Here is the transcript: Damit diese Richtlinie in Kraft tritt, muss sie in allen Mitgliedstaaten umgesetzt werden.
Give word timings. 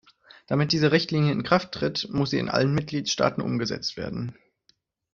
Damit 0.47 0.71
diese 0.71 0.91
Richtlinie 0.91 1.31
in 1.31 1.43
Kraft 1.43 1.73
tritt, 1.73 2.09
muss 2.11 2.31
sie 2.31 2.39
in 2.39 2.49
allen 2.49 2.73
Mitgliedstaaten 2.73 3.39
umgesetzt 3.39 3.97
werden. 3.97 4.33